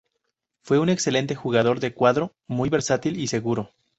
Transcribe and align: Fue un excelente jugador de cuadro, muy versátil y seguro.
Fue 0.63 0.79
un 0.79 0.89
excelente 0.89 1.35
jugador 1.35 1.79
de 1.79 1.93
cuadro, 1.93 2.33
muy 2.47 2.69
versátil 2.71 3.19
y 3.19 3.27
seguro. 3.27 3.69